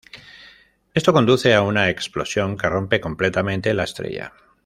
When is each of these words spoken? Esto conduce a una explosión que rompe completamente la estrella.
Esto 0.95 1.13
conduce 1.13 1.53
a 1.53 1.61
una 1.61 1.91
explosión 1.91 2.57
que 2.57 2.67
rompe 2.67 2.99
completamente 2.99 3.71
la 3.75 3.83
estrella. 3.83 4.33